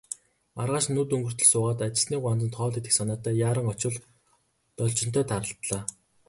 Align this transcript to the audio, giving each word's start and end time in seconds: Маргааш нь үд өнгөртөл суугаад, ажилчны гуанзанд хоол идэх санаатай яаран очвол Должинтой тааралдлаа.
Маргааш 0.57 0.85
нь 0.91 0.99
үд 1.03 1.13
өнгөртөл 1.15 1.49
суугаад, 1.51 1.83
ажилчны 1.85 2.15
гуанзанд 2.21 2.53
хоол 2.57 2.75
идэх 2.79 2.93
санаатай 2.97 3.35
яаран 3.47 3.67
очвол 3.73 3.97
Должинтой 4.77 5.23
тааралдлаа. 5.29 5.83